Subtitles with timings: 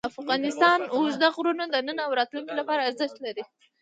[0.11, 3.43] افغانستان کې اوږده غرونه د نن او راتلونکي لپاره ارزښت لري.